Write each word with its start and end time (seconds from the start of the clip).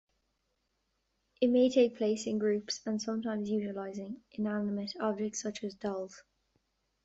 It 1.41 1.49
may 1.51 1.69
take 1.69 1.95
place 1.95 2.25
in 2.25 2.39
groups, 2.39 2.81
and 2.87 2.99
sometimes 2.99 3.51
utilizing 3.51 4.21
inanimate 4.31 4.95
objects 4.99 5.43
such 5.43 5.63
as 5.63 5.75
dolls. 5.75 6.23